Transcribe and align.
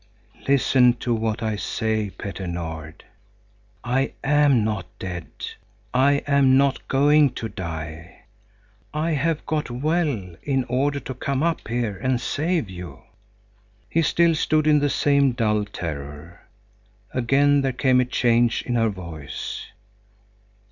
"Listen 0.47 0.93
to 0.93 1.13
what 1.13 1.43
I 1.43 1.55
say, 1.55 2.09
Petter 2.09 2.47
Nord. 2.47 3.03
I 3.83 4.13
am 4.23 4.63
not 4.63 4.87
dead. 4.97 5.27
I 5.93 6.23
am 6.25 6.57
not 6.57 6.87
going 6.87 7.33
to 7.35 7.47
die. 7.47 8.21
I 8.95 9.11
have 9.11 9.45
got 9.45 9.69
well 9.69 10.35
in 10.41 10.63
order 10.67 10.99
to 11.01 11.13
come 11.13 11.43
up 11.43 11.67
here 11.67 11.97
and 11.97 12.19
save 12.19 12.67
you." 12.67 13.03
He 13.91 14.01
still 14.01 14.33
stood 14.33 14.65
in 14.65 14.79
the 14.79 14.89
same 14.89 15.33
dull 15.33 15.65
terror. 15.65 16.47
Again 17.13 17.61
there 17.61 17.71
came 17.71 18.01
a 18.01 18.05
change 18.05 18.63
in 18.63 18.73
her 18.73 18.89
voice. 18.89 19.67